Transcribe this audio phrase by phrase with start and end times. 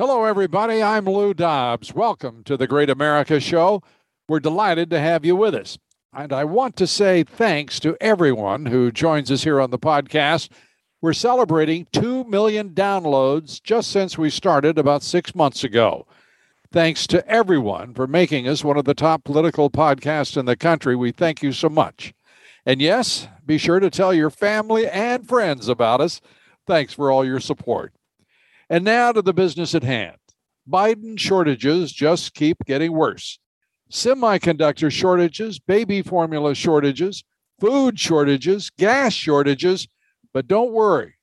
[0.00, 0.82] Hello, everybody.
[0.82, 1.92] I'm Lou Dobbs.
[1.92, 3.82] Welcome to the Great America Show.
[4.30, 5.76] We're delighted to have you with us.
[6.14, 10.48] And I want to say thanks to everyone who joins us here on the podcast.
[11.02, 16.06] We're celebrating 2 million downloads just since we started about six months ago.
[16.72, 20.96] Thanks to everyone for making us one of the top political podcasts in the country.
[20.96, 22.14] We thank you so much.
[22.64, 26.22] And yes, be sure to tell your family and friends about us.
[26.66, 27.92] Thanks for all your support.
[28.70, 30.16] And now to the business at hand.
[30.70, 33.40] Biden shortages just keep getting worse.
[33.90, 37.24] Semiconductor shortages, baby formula shortages,
[37.60, 39.88] food shortages, gas shortages.
[40.32, 41.16] But don't worry.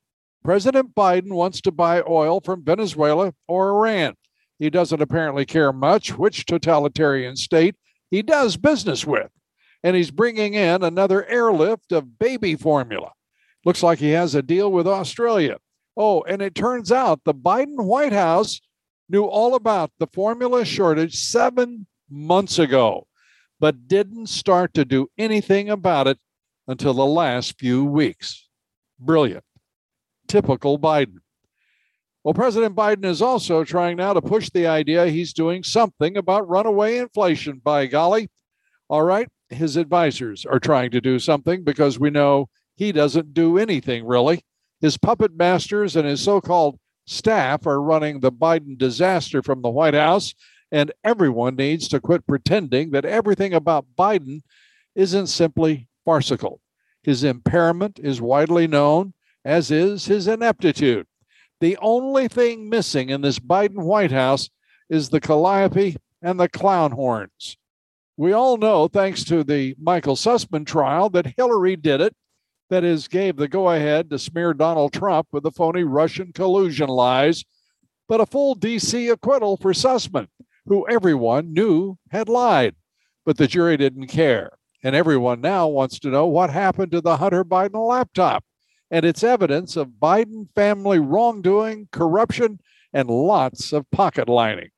[0.44, 4.16] President Biden wants to buy oil from Venezuela or Iran.
[4.60, 7.76] He doesn't apparently care much which totalitarian state
[8.12, 9.30] he does business with.
[9.84, 13.12] And he's bringing in another airlift of baby formula.
[13.64, 15.58] Looks like he has a deal with Australia.
[15.98, 18.62] Oh, and it turns out the Biden White House
[19.10, 23.08] knew all about the formula shortage seven months ago,
[23.60, 26.20] but didn't start to do anything about it
[26.68, 28.48] until the last few weeks.
[29.00, 29.44] Brilliant.
[30.28, 31.18] Typical Biden.
[32.24, 36.48] Well, President Biden is also trying now to push the idea he's doing something about
[36.48, 38.30] runaway inflation, by golly.
[38.90, 43.58] All right, his advisors are trying to do something because we know he doesn't do
[43.58, 44.44] anything really.
[44.82, 49.70] His puppet masters and his so called staff are running the Biden disaster from the
[49.70, 50.36] White House,
[50.72, 54.42] and everyone needs to quit pretending that everything about Biden
[54.96, 56.62] isn't simply farcical.
[57.04, 59.14] His impairment is widely known,
[59.46, 61.08] as is his ineptitude.
[61.60, 64.50] The only thing missing in this Biden White House
[64.90, 67.58] is the calliope and the clown horns.
[68.18, 72.16] We all know, thanks to the Michael Sussmann trial, that Hillary did it
[72.70, 76.90] that is, gave the go ahead to smear Donald Trump with the phony Russian collusion
[76.90, 77.44] lies,
[78.08, 80.28] but a full DC acquittal for Sussmann,
[80.66, 82.76] who everyone knew had lied.
[83.26, 84.52] But the jury didn't care.
[84.84, 88.44] And everyone now wants to know what happened to the Hunter Biden laptop.
[88.90, 92.60] And it's evidence of Biden family wrongdoing, corruption,
[92.94, 94.70] and lots of pocket lining.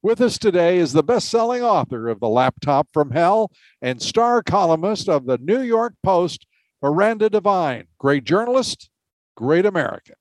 [0.00, 3.50] With us today is the best selling author of The Laptop from Hell
[3.82, 6.46] and star columnist of the New York Post,
[6.82, 8.90] Miranda Devine, great journalist,
[9.36, 10.14] great American.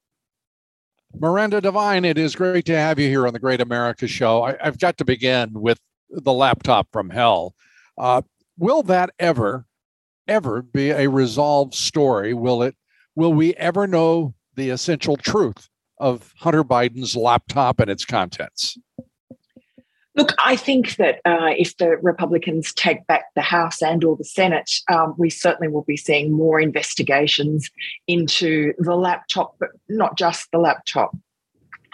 [1.14, 4.44] Miranda Devine, it is great to have you here on the Great America Show.
[4.44, 5.80] I, have got to begin with
[6.10, 7.54] the laptop from hell.
[7.98, 8.22] Uh,
[8.58, 9.66] will that ever,
[10.28, 12.34] ever be a resolved story?
[12.34, 12.76] Will it?
[13.16, 15.70] Will we ever know the essential truth
[16.00, 18.78] of Hunter Biden's laptop and its contents?
[20.18, 24.24] Look, I think that uh, if the Republicans take back the House and or the
[24.24, 27.70] Senate, um, we certainly will be seeing more investigations
[28.08, 31.16] into the laptop, but not just the laptop.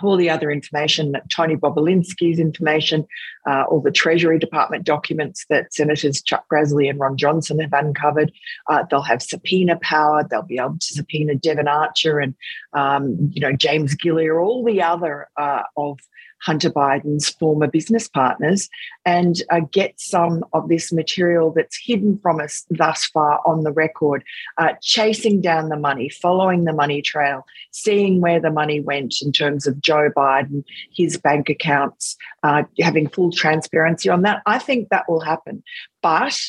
[0.01, 3.05] All the other information, Tony Bobulinski's information,
[3.45, 8.31] uh, all the Treasury Department documents that Senators Chuck Grassley and Ron Johnson have uncovered.
[8.69, 10.25] Uh, they'll have subpoena power.
[10.29, 12.35] They'll be able to subpoena Devon Archer and
[12.71, 15.99] um, you know James Gilliar, all the other uh, of
[16.43, 18.69] Hunter Biden's former business partners
[19.05, 23.71] and uh, get some of this material that's hidden from us thus far on the
[23.71, 24.23] record,
[24.57, 29.31] uh, chasing down the money, following the money trail, seeing where the money went in
[29.31, 34.41] terms of Joe Biden, his bank accounts, uh, having full transparency on that.
[34.45, 35.63] I think that will happen.
[36.01, 36.39] But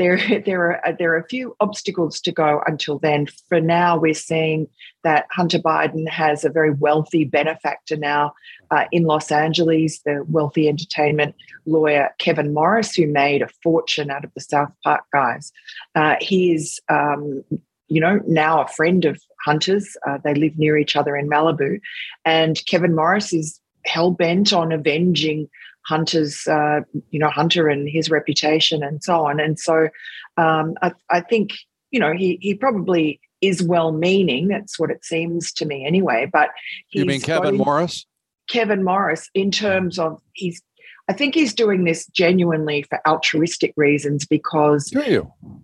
[0.00, 3.26] there, there are there are a few obstacles to go until then.
[3.48, 4.66] For now, we're seeing
[5.04, 8.32] that Hunter Biden has a very wealthy benefactor now
[8.70, 11.36] uh, in Los Angeles, the wealthy entertainment
[11.66, 15.52] lawyer Kevin Morris, who made a fortune out of the South Park guys.
[15.94, 17.44] Uh, he is, um,
[17.88, 19.96] you know, now a friend of Hunter's.
[20.06, 21.78] Uh, they live near each other in Malibu,
[22.24, 25.48] and Kevin Morris is hell bent on avenging
[25.86, 26.80] Hunter's, uh,
[27.10, 29.40] you know, Hunter and his reputation and so on.
[29.40, 29.88] And so
[30.36, 31.52] um, I, I, think,
[31.90, 34.48] you know, he, he probably is well meaning.
[34.48, 36.28] That's what it seems to me anyway.
[36.30, 36.50] But
[36.90, 38.06] you mean Kevin Morris?
[38.48, 40.60] Kevin Morris, in terms of he's,
[41.08, 44.92] I think he's doing this genuinely for altruistic reasons because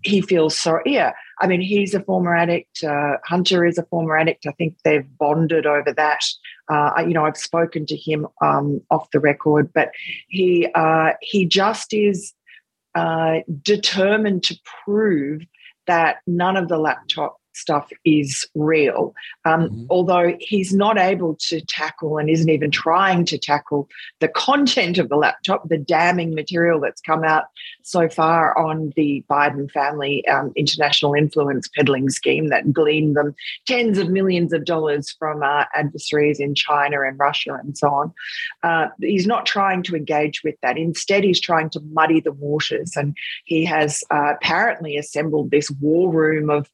[0.03, 0.83] he feels sorry.
[0.87, 1.13] Yeah.
[1.41, 2.83] I mean, he's a former addict.
[2.83, 4.47] Uh, Hunter is a former addict.
[4.47, 6.21] I think they've bonded over that.
[6.71, 9.91] Uh, you know, I've spoken to him um, off the record, but
[10.29, 12.33] he uh, he just is
[12.95, 15.43] uh, determined to prove
[15.87, 19.15] that none of the laptop stuff is real.
[19.45, 19.85] Um, mm-hmm.
[19.91, 23.89] Although he's not able to tackle and isn't even trying to tackle
[24.21, 27.45] the content of the laptop, the damning material that's come out
[27.83, 33.35] so far on the Biden family um, international influence peddling scheme that gleaned them
[33.67, 38.15] tens of millions of dollars from uh, adversaries in China and Russia and so on.
[38.63, 40.77] Uh, he's not trying to engage with that.
[40.77, 42.93] Instead, he's trying to muddy the waters.
[42.97, 46.69] And he has uh, apparently assembled this war room of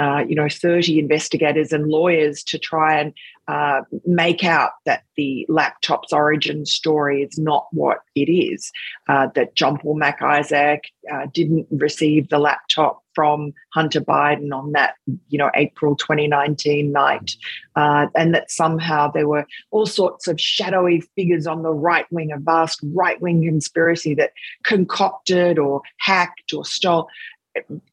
[0.00, 3.12] uh, you know, 30 investigators and lawyers to try and
[3.48, 8.70] uh, make out that the laptop's origin story is not what it is.
[9.08, 14.72] Uh, that John Paul Mac Isaac uh, didn't receive the laptop from Hunter Biden on
[14.72, 14.94] that,
[15.28, 17.32] you know, April 2019 night,
[17.76, 22.32] uh, and that somehow there were all sorts of shadowy figures on the right wing,
[22.32, 24.32] a vast right wing conspiracy that
[24.64, 27.08] concocted or hacked or stole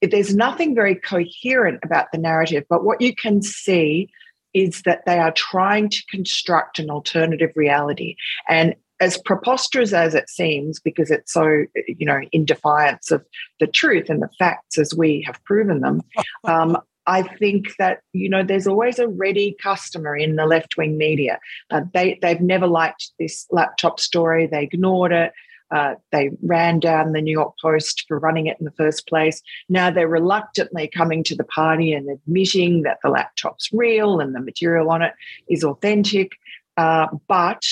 [0.02, 4.10] there's nothing very coherent about the narrative, but what you can see
[4.54, 8.16] is that they are trying to construct an alternative reality.
[8.48, 13.24] And as preposterous as it seems, because it's so, you know, in defiance of
[13.60, 16.02] the truth and the facts as we have proven them,
[16.44, 16.78] um,
[17.08, 21.40] I think that you know there's always a ready customer in the left wing media.
[21.72, 24.46] Uh, they they've never liked this laptop story.
[24.46, 25.32] They ignored it.
[25.72, 29.42] Uh, they ran down the New York Post for running it in the first place.
[29.68, 34.42] Now they're reluctantly coming to the party and admitting that the laptop's real and the
[34.42, 35.14] material on it
[35.48, 36.34] is authentic.
[36.78, 37.64] Uh, but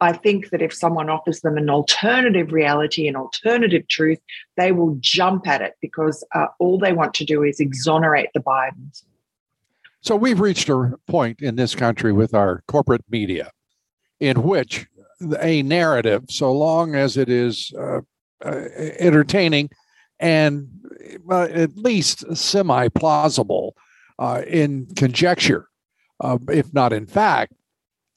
[0.00, 4.18] I think that if someone offers them an alternative reality, an alternative truth,
[4.56, 8.40] they will jump at it because uh, all they want to do is exonerate the
[8.40, 9.04] Bidens.
[10.00, 13.50] So we've reached a point in this country with our corporate media
[14.20, 14.86] in which
[15.40, 18.00] a narrative, so long as it is uh,
[18.44, 18.68] uh,
[18.98, 19.70] entertaining
[20.20, 20.68] and
[21.30, 23.76] uh, at least semi plausible
[24.18, 25.68] uh, in conjecture,
[26.20, 27.54] uh, if not in fact,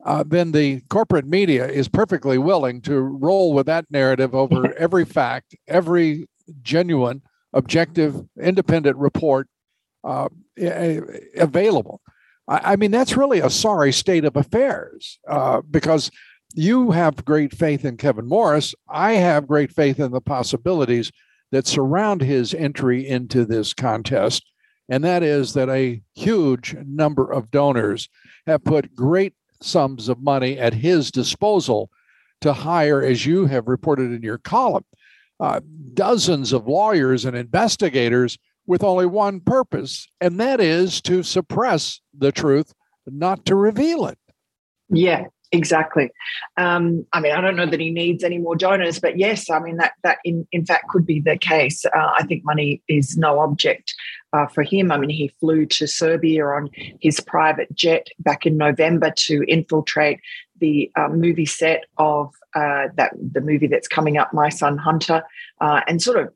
[0.06, 5.06] uh, then the corporate media is perfectly willing to roll with that narrative over every
[5.06, 6.28] fact, every
[6.62, 7.22] genuine,
[7.54, 9.48] objective, independent report
[10.58, 12.02] available.
[12.48, 15.20] I, I mean, that's really a sorry state of affairs
[15.70, 16.12] because
[16.54, 18.74] you have great faith in Kevin Morris.
[18.88, 21.12] I have great faith in the possibilities
[21.52, 24.44] that surround his entry into this contest.
[24.90, 28.10] And that is that a huge number of donors
[28.46, 31.90] have put great sums of money at his disposal
[32.42, 34.86] to hire, as you have reported in your column,
[35.40, 35.60] uh,
[35.94, 42.32] dozens of lawyers and investigators with only one purpose, and that is to suppress the
[42.32, 42.74] truth,
[43.08, 44.20] not to reveal it.
[44.90, 46.12] Yeah, Exactly.
[46.58, 49.60] Um, I mean, I don't know that he needs any more donors, but yes, I
[49.60, 51.86] mean that that in, in fact could be the case.
[51.86, 53.94] Uh, I think money is no object
[54.34, 54.92] uh, for him.
[54.92, 60.20] I mean, he flew to Serbia on his private jet back in November to infiltrate
[60.60, 65.24] the uh, movie set of uh, that the movie that's coming up, My Son Hunter,
[65.62, 66.34] uh, and sort of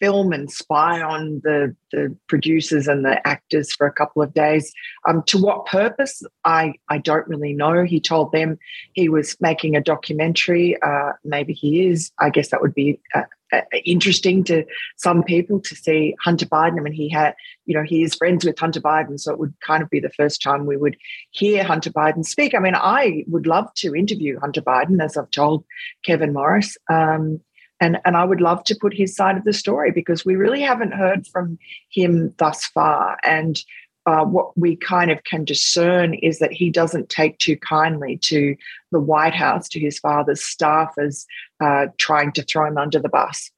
[0.00, 4.72] film and spy on the, the producers and the actors for a couple of days.
[5.08, 6.22] Um, to what purpose?
[6.44, 7.84] I, I don't really know.
[7.84, 8.58] He told them
[8.92, 10.80] he was making a documentary.
[10.82, 12.12] Uh, maybe he is.
[12.18, 14.64] I guess that would be uh, uh, interesting to
[14.96, 16.78] some people to see Hunter Biden.
[16.78, 17.34] I mean, he had,
[17.64, 20.10] you know, he is friends with Hunter Biden, so it would kind of be the
[20.10, 20.96] first time we would
[21.30, 22.54] hear Hunter Biden speak.
[22.54, 25.64] I mean, I would love to interview Hunter Biden, as I've told
[26.04, 26.76] Kevin Morris.
[26.90, 27.40] Um,
[27.80, 30.62] and and I would love to put his side of the story because we really
[30.62, 31.58] haven't heard from
[31.90, 33.18] him thus far.
[33.22, 33.62] And
[34.06, 38.56] uh, what we kind of can discern is that he doesn't take too kindly to
[38.90, 41.26] the White House, to his father's staffers
[41.60, 43.50] uh, trying to throw him under the bus.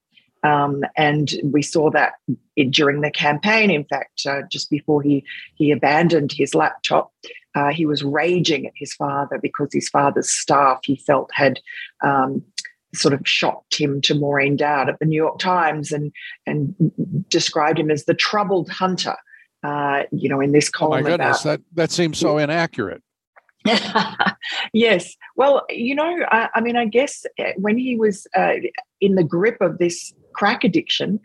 [0.42, 2.14] Um, and we saw that
[2.70, 3.70] during the campaign.
[3.70, 5.24] In fact, uh, just before he
[5.54, 7.12] he abandoned his laptop,
[7.54, 11.60] uh, he was raging at his father because his father's staff he felt had
[12.02, 12.42] um,
[12.94, 16.12] sort of shocked him to Maureen Dowd at the New York Times and
[16.46, 16.74] and
[17.28, 19.16] described him as the troubled hunter.
[19.62, 21.00] Uh, you know, in this column.
[21.00, 23.02] Oh my goodness, about, that that seems so inaccurate.
[24.72, 25.16] yes.
[25.36, 28.54] Well, you know, I, I, mean, I guess uh, when he was uh,
[29.00, 31.20] in the grip of this crack addiction,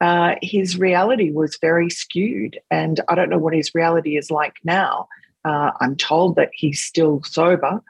[0.00, 2.58] uh, his reality was very skewed.
[2.70, 5.08] And I don't know what his reality is like now.
[5.44, 7.82] Uh, I'm told that he's still sober,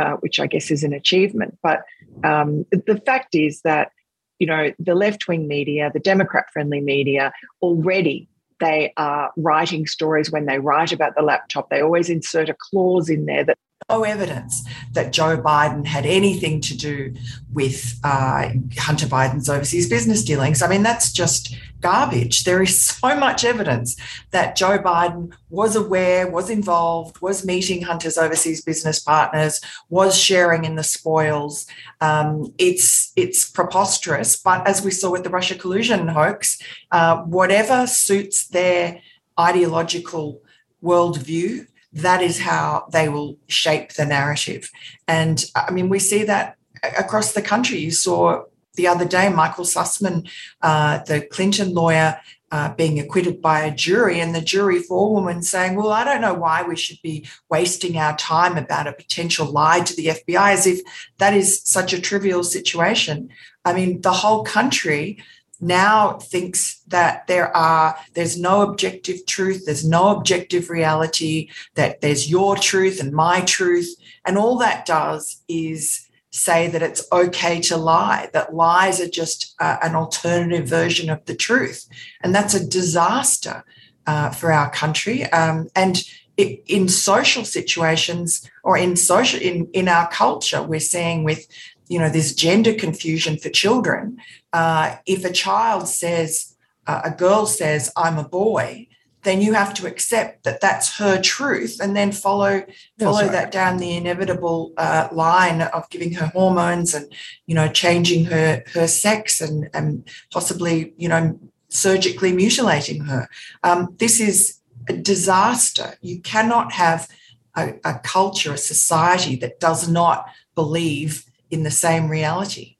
[0.00, 1.58] uh, which I guess is an achievement.
[1.62, 1.82] But
[2.24, 3.92] um, the fact is that,
[4.38, 8.28] you know, the left wing media, the Democrat friendly media already
[8.60, 11.70] they are writing stories when they write about the laptop.
[11.70, 13.56] They always insert a clause in there that
[13.88, 17.14] no evidence that Joe Biden had anything to do
[17.52, 20.62] with uh, Hunter Biden's overseas business dealings.
[20.62, 22.44] I mean, that's just garbage.
[22.44, 23.96] There is so much evidence
[24.30, 30.64] that Joe Biden was aware, was involved, was meeting Hunter's overseas business partners, was sharing
[30.64, 31.66] in the spoils.
[32.00, 36.60] Um, it's it's preposterous, but as we saw with the Russia collusion hoax,
[36.90, 39.00] uh, whatever suits their
[39.38, 40.42] ideological
[40.82, 44.70] worldview that is how they will shape the narrative.
[45.08, 46.56] And I mean, we see that
[46.96, 47.78] across the country.
[47.78, 50.28] You saw the other day Michael Sussmann,
[50.62, 52.20] uh, the Clinton lawyer,
[52.52, 56.34] uh, being acquitted by a jury, and the jury forewoman saying, Well, I don't know
[56.34, 60.66] why we should be wasting our time about a potential lie to the FBI, as
[60.66, 60.80] if
[61.18, 63.28] that is such a trivial situation.
[63.64, 65.22] I mean, the whole country
[65.60, 72.30] now thinks that there are there's no objective truth there's no objective reality that there's
[72.30, 77.76] your truth and my truth and all that does is say that it's okay to
[77.76, 81.88] lie that lies are just uh, an alternative version of the truth.
[82.22, 83.64] And that's a disaster
[84.06, 85.24] uh, for our country.
[85.32, 86.02] Um, and
[86.40, 91.46] it, in social situations or in social in, in our culture we're seeing with
[91.88, 94.16] you know this gender confusion for children
[94.52, 96.56] uh, if a child says
[96.86, 98.86] uh, a girl says i'm a boy
[99.22, 102.64] then you have to accept that that's her truth and then follow
[102.98, 103.32] follow right.
[103.32, 107.12] that down the inevitable uh, line of giving her hormones and
[107.46, 113.28] you know changing her her sex and and possibly you know surgically mutilating her
[113.62, 117.08] um, this is a disaster you cannot have
[117.56, 122.76] a, a culture a society that does not believe in the same reality.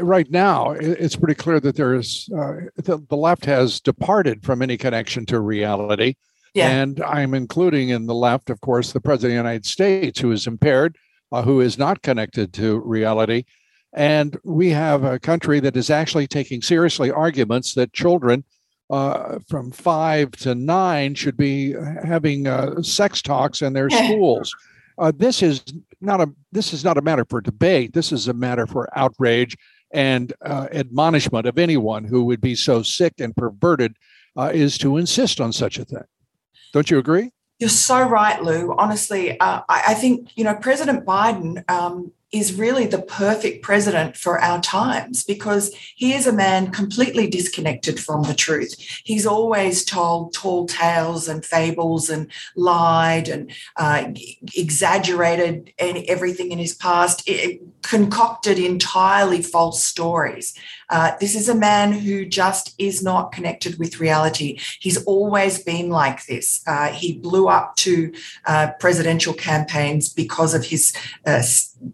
[0.00, 4.60] Right now, it's pretty clear that there is uh, the, the, left has departed from
[4.60, 6.14] any connection to reality.
[6.52, 6.68] Yeah.
[6.68, 10.32] And I'm including in the left, of course, the president of the United States, who
[10.32, 10.96] is impaired,
[11.30, 13.44] uh, who is not connected to reality.
[13.92, 18.44] And we have a country that is actually taking seriously arguments that children
[18.90, 21.74] uh, from five to nine should be
[22.04, 24.54] having uh, sex talks in their schools.
[24.98, 25.62] Uh, this is
[26.00, 27.92] not a this is not a matter for debate.
[27.92, 29.56] This is a matter for outrage
[29.94, 33.96] and uh, admonishment of anyone who would be so sick and perverted
[34.36, 36.04] uh, is to insist on such a thing.
[36.72, 37.30] Don't you agree?
[37.60, 38.74] You're so right, Lou.
[38.76, 44.16] Honestly, uh, I, I, think you know President Biden um, is really the perfect president
[44.16, 48.74] for our times because he is a man completely disconnected from the truth.
[49.04, 54.12] He's always told tall tales and fables and lied and uh,
[54.56, 60.54] exaggerated everything in his past, it, concocted entirely false stories.
[60.90, 64.58] Uh, this is a man who just is not connected with reality.
[64.80, 66.62] He's always been like this.
[66.66, 68.12] Uh, he blew up to
[68.46, 70.94] uh, presidential campaigns because of his
[71.26, 71.42] uh,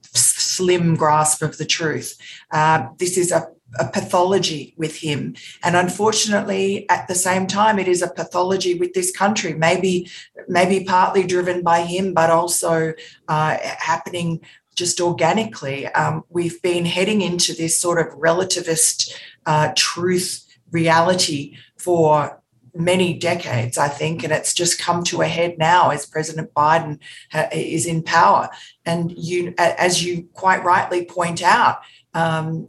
[0.03, 2.17] slim grasp of the truth.
[2.51, 5.35] Uh, this is a a pathology with him.
[5.63, 10.11] And unfortunately, at the same time, it is a pathology with this country, maybe,
[10.49, 12.93] maybe partly driven by him, but also
[13.29, 14.41] uh, happening
[14.75, 15.87] just organically.
[15.87, 19.13] Um, we've been heading into this sort of relativist
[19.47, 22.40] uh, truth reality for
[22.75, 26.99] many decades, I think, and it's just come to a head now as President Biden
[27.53, 28.51] is in power.
[28.85, 31.81] And you, as you quite rightly point out,
[32.13, 32.67] um,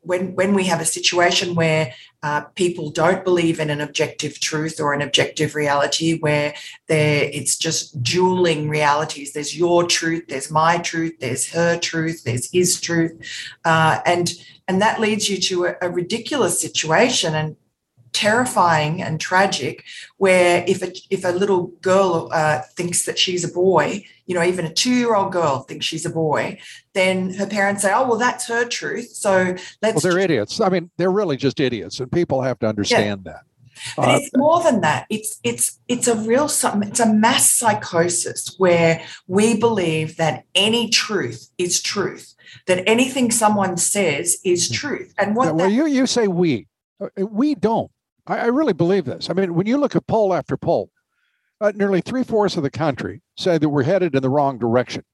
[0.00, 4.80] when when we have a situation where uh, people don't believe in an objective truth
[4.80, 6.54] or an objective reality, where
[6.88, 9.32] there it's just dueling realities.
[9.32, 13.12] There's your truth, there's my truth, there's her truth, there's his truth,
[13.64, 14.32] uh, and
[14.66, 17.36] and that leads you to a, a ridiculous situation.
[17.36, 17.56] And
[18.16, 19.84] terrifying and tragic
[20.16, 24.42] where if a, if a little girl uh, thinks that she's a boy you know
[24.42, 26.58] even a two-year-old girl thinks she's a boy
[26.94, 30.62] then her parents say oh well that's her truth so let's well they're idiots.
[30.62, 33.32] I mean they're really just idiots and people have to understand yeah.
[33.32, 33.42] that.
[33.94, 35.04] But uh, it's more than that.
[35.10, 40.88] It's it's it's a real something, it's a mass psychosis where we believe that any
[40.88, 42.34] truth is truth
[42.66, 44.74] that anything someone says is hmm.
[44.74, 45.14] truth.
[45.18, 46.66] And what well that, you you say we.
[46.98, 47.90] Uh, we don't
[48.26, 49.30] I, I really believe this.
[49.30, 50.90] I mean, when you look at poll after poll,
[51.60, 55.04] uh, nearly three fourths of the country say that we're headed in the wrong direction.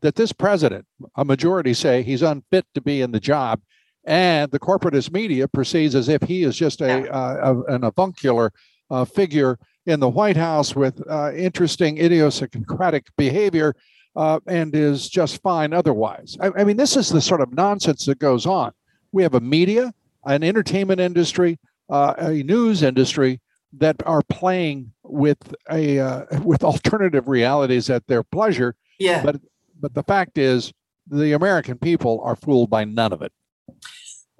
[0.00, 0.86] That this president,
[1.16, 3.60] a majority say he's unfit to be in the job,
[4.04, 8.50] and the corporatist media perceives as if he is just a, uh, a an avuncular
[8.90, 13.74] uh, figure in the White House with uh, interesting idiosyncratic behavior
[14.16, 16.36] uh, and is just fine otherwise.
[16.40, 18.72] I, I, mean, this is the sort of nonsense that goes on.
[19.12, 19.92] We have a media,
[20.24, 21.58] an entertainment industry,
[21.90, 23.40] uh, a news industry
[23.78, 28.76] that are playing with a uh, with alternative realities at their pleasure.
[28.98, 29.22] Yeah.
[29.22, 29.40] But
[29.80, 30.72] but the fact is,
[31.06, 33.32] the American people are fooled by none of it.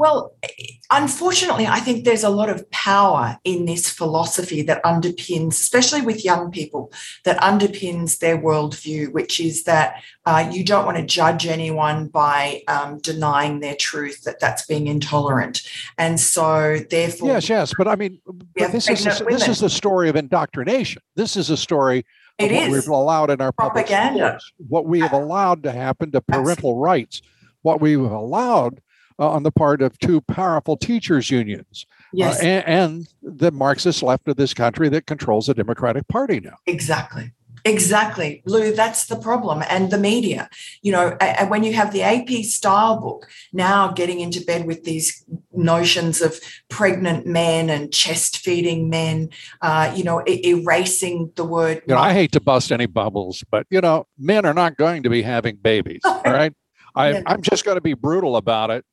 [0.00, 0.34] Well,
[0.90, 6.24] unfortunately, I think there's a lot of power in this philosophy that underpins, especially with
[6.24, 6.90] young people,
[7.26, 12.62] that underpins their worldview, which is that uh, you don't want to judge anyone by
[12.66, 15.60] um, denying their truth, that that's being intolerant.
[15.98, 17.28] And so, therefore.
[17.28, 17.74] Yes, yes.
[17.76, 21.02] But I mean, but this, is a, this is the story of indoctrination.
[21.14, 22.06] This is a story
[22.38, 22.72] it what is.
[22.72, 24.40] we've allowed in our propaganda.
[24.66, 26.82] what we have allowed to happen to parental Absolutely.
[26.82, 27.20] rights,
[27.60, 28.80] what we've allowed
[29.20, 31.86] uh, on the part of two powerful teachers' unions.
[31.88, 32.42] Uh, yes.
[32.42, 36.56] Uh, and, and the Marxist left of this country that controls the Democratic Party now.
[36.66, 37.32] Exactly.
[37.64, 38.72] Exactly, Lou.
[38.74, 40.48] That's the problem, and the media.
[40.80, 44.84] You know, and when you have the AP style book now getting into bed with
[44.84, 49.28] these notions of pregnant men and chest feeding men,
[49.60, 51.82] uh, you know, erasing the word.
[51.86, 55.02] You know, I hate to bust any bubbles, but you know, men are not going
[55.02, 56.00] to be having babies.
[56.04, 56.54] all right,
[56.94, 57.22] I, yeah.
[57.26, 58.84] I'm just going to be brutal about it.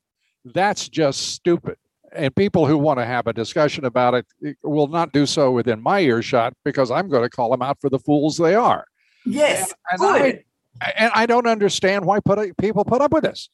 [0.44, 1.76] That's just stupid.
[2.12, 5.82] And people who want to have a discussion about it will not do so within
[5.82, 8.86] my earshot because I'm going to call them out for the fools they are.
[9.26, 10.42] Yes, and, and
[10.80, 13.50] I, and I don't understand why put, people put up with this.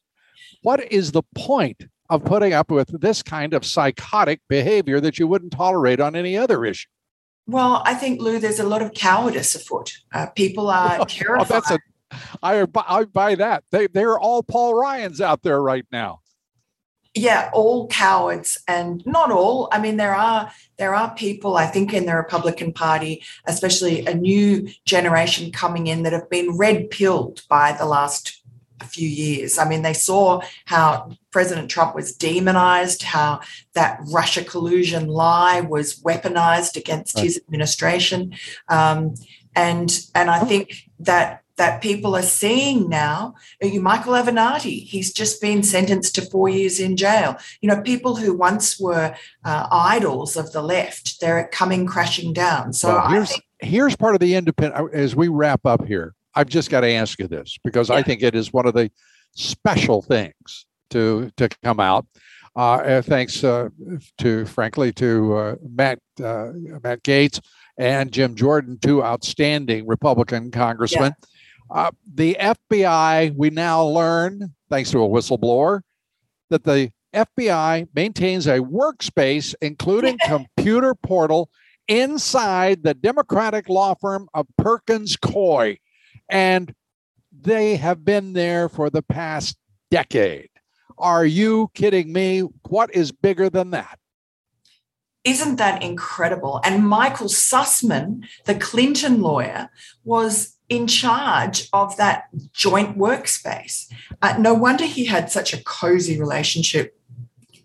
[0.61, 5.27] What is the point of putting up with this kind of psychotic behavior that you
[5.27, 6.87] wouldn't tolerate on any other issue?
[7.47, 9.91] Well, I think Lou, there's a lot of cowardice afoot.
[10.13, 11.45] Uh, people are terrified.
[11.51, 11.79] oh, that's a,
[12.41, 13.63] I, I buy that.
[13.71, 16.21] They they're all Paul Ryans out there right now
[17.15, 19.69] yeah, all cowards, and not all.
[19.71, 24.13] I mean, there are there are people I think in the Republican Party, especially a
[24.13, 28.41] new generation coming in, that have been red pilled by the last
[28.83, 29.57] few years.
[29.57, 33.39] I mean, they saw how President Trump was demonized, how
[33.73, 37.23] that Russia collusion lie was weaponized against right.
[37.23, 38.35] his administration,
[38.67, 39.15] um,
[39.55, 43.35] and and I think that that people are seeing now.
[43.61, 47.37] Michael Avenatti, he's just been sentenced to four years in jail.
[47.61, 52.73] You know, people who once were uh, idols of the left, they're coming crashing down.
[52.73, 56.49] So well, here's, think- here's part of the independent, as we wrap up here, I've
[56.49, 57.95] just got to ask you this because yeah.
[57.95, 58.91] I think it is one of the
[59.33, 62.05] special things to, to come out.
[62.57, 63.67] Uh, thanks uh,
[64.17, 66.51] to, frankly, to uh, Matt uh,
[66.83, 67.41] Matt Gaetz
[67.77, 71.13] and Jim Jordan, two outstanding Republican congressmen.
[71.19, 71.29] Yeah
[71.69, 75.81] uh, the FBI, we now learn, thanks to a whistleblower,
[76.49, 81.49] that the FBI maintains a workspace, including computer portal,
[81.87, 85.77] inside the Democratic law firm of Perkins Coie.
[86.29, 86.73] And
[87.31, 89.57] they have been there for the past
[89.91, 90.49] decade.
[90.97, 92.41] Are you kidding me?
[92.69, 93.99] What is bigger than that?
[95.23, 96.61] Isn't that incredible?
[96.63, 99.69] And Michael Sussmann, the Clinton lawyer,
[100.03, 103.91] was in charge of that joint workspace.
[104.21, 106.99] Uh, no wonder he had such a cozy relationship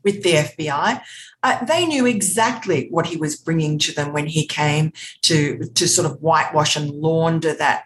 [0.04, 1.00] with the FBI.
[1.42, 5.88] Uh, they knew exactly what he was bringing to them when he came to, to
[5.88, 7.84] sort of whitewash and launder that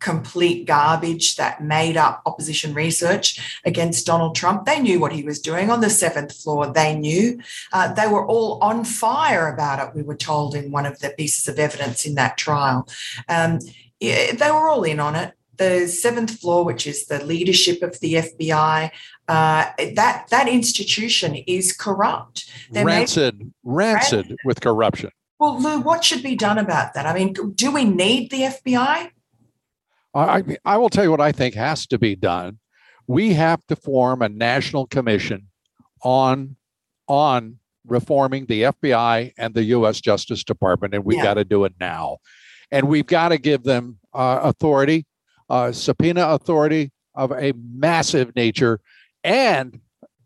[0.00, 4.66] complete garbage, that made up opposition research against Donald Trump.
[4.66, 6.70] They knew what he was doing on the seventh floor.
[6.70, 7.40] They knew.
[7.72, 11.10] Uh, they were all on fire about it, we were told in one of the
[11.10, 12.86] pieces of evidence in that trial.
[13.30, 13.60] Um,
[14.04, 15.34] yeah, they were all in on it.
[15.56, 18.90] The seventh floor, which is the leadership of the FBI,
[19.28, 22.50] uh, that that institution is corrupt.
[22.70, 25.10] They're rancid, made- rancid with corruption.
[25.38, 27.06] Well, Lou, what should be done about that?
[27.06, 29.10] I mean, do we need the FBI?
[30.14, 32.58] I, I will tell you what I think has to be done.
[33.06, 35.48] We have to form a national commission
[36.02, 36.56] on
[37.08, 40.00] on reforming the FBI and the U.S.
[40.00, 41.22] Justice Department, and we yeah.
[41.22, 42.18] got to do it now
[42.74, 45.06] and we've got to give them uh, authority,
[45.48, 48.80] uh, subpoena authority of a massive nature,
[49.22, 49.78] and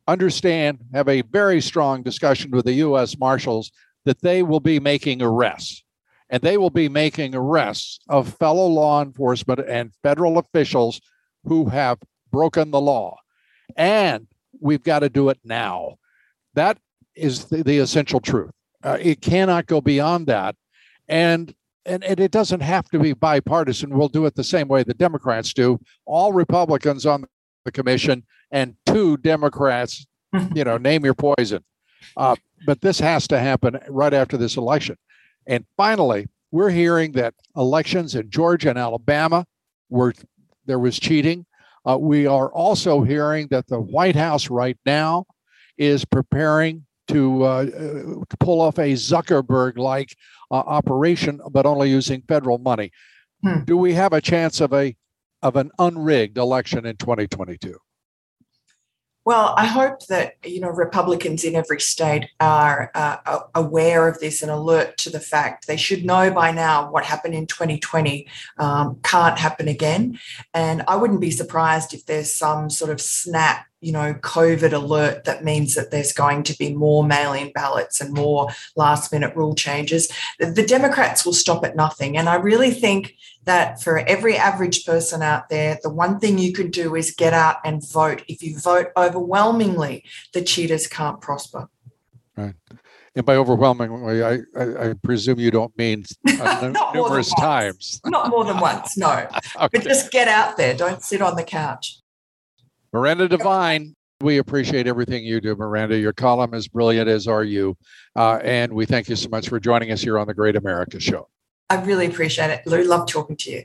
[0.07, 3.19] understand, have a very strong discussion with the U.S.
[3.19, 3.71] Marshals
[4.07, 5.85] that they will be making arrests.
[6.31, 11.03] And they will be making arrests of fellow law enforcement and federal officials
[11.45, 11.99] who have
[12.33, 13.19] broken the law.
[13.77, 14.27] And
[14.59, 15.97] we've got to do it now.
[16.55, 16.79] That
[17.15, 18.53] is the, the essential truth.
[18.83, 20.57] Uh, it cannot go beyond that.
[21.09, 21.55] And
[21.89, 23.97] and, and it doesn't have to be bipartisan.
[23.97, 25.81] We'll do it the same way the Democrats do.
[26.05, 27.25] All Republicans on
[27.65, 30.07] the commission and two Democrats,
[30.55, 31.65] you know, name your poison.
[32.17, 34.97] Uh, but this has to happen right after this election.
[35.47, 39.47] And finally, we're hearing that elections in Georgia and Alabama
[39.89, 40.15] were
[40.67, 41.47] there was cheating.
[41.89, 45.25] Uh, we are also hearing that the White House right now
[45.79, 47.67] is preparing to uh,
[48.39, 50.17] pull off a Zuckerberg like
[50.51, 52.91] uh, operation, but only using federal money.
[53.43, 53.65] Hmm.
[53.65, 54.97] Do we have a chance of a
[55.43, 57.77] of an unrigged election in 2022?
[59.29, 64.41] Well, I hope that you know Republicans in every state are uh, aware of this
[64.41, 68.99] and alert to the fact they should know by now what happened in 2020 um,
[69.03, 70.19] can't happen again.
[70.55, 75.25] And I wouldn't be surprised if there's some sort of snap you know, COVID alert
[75.25, 79.35] that means that there's going to be more mail in ballots and more last minute
[79.37, 80.11] rule changes.
[80.39, 82.17] The Democrats will stop at nothing.
[82.17, 83.15] And I really think
[83.45, 87.33] that for every average person out there, the one thing you can do is get
[87.33, 88.23] out and vote.
[88.29, 91.69] If you vote overwhelmingly, the cheaters can't prosper.
[92.37, 92.55] Right.
[93.15, 96.05] And by overwhelmingly, I, I, I presume you don't mean
[96.41, 98.01] uh, numerous times.
[98.07, 99.27] Not more than once, no.
[99.57, 99.69] okay.
[99.73, 100.75] But just get out there.
[100.75, 101.99] Don't sit on the couch.
[102.93, 105.99] Miranda Devine, we appreciate everything you do, Miranda.
[105.99, 107.77] Your column is brilliant, as are you.
[108.17, 110.99] Uh, and we thank you so much for joining us here on the Great America
[110.99, 111.29] Show.
[111.69, 112.67] I really appreciate it.
[112.67, 113.65] Lou, love talking to you.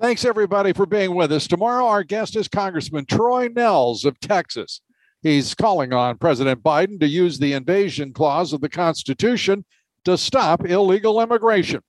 [0.00, 1.46] Thanks, everybody, for being with us.
[1.46, 4.80] Tomorrow, our guest is Congressman Troy Nehls of Texas.
[5.22, 9.64] He's calling on President Biden to use the invasion clause of the Constitution
[10.04, 11.82] to stop illegal immigration.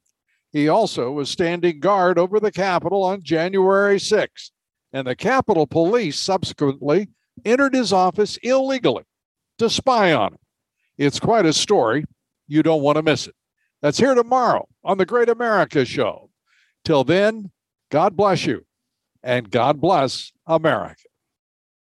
[0.51, 4.51] He also was standing guard over the Capitol on January 6th
[4.93, 7.10] and the Capitol Police subsequently
[7.43, 9.03] entered his office illegally
[9.58, 10.39] to spy on him.
[10.97, 12.06] It's quite a story.
[12.47, 13.36] You don't want to miss it.
[13.82, 16.29] That's here tomorrow on the Great America Show.
[16.86, 17.51] Till then,
[17.89, 18.65] God bless you
[19.23, 21.03] and God bless America.